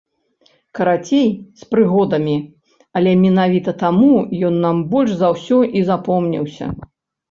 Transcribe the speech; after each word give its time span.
Карацей, 0.79 1.29
з 1.63 1.67
прыгодамі, 1.75 2.37
але 3.01 3.15
менавіта 3.27 3.77
таму 3.85 4.13
ён 4.51 4.61
нам 4.67 4.85
больш 4.99 5.11
за 5.25 5.35
ўсё 5.39 5.65
і 5.81 5.89
запомніўся. 5.95 6.65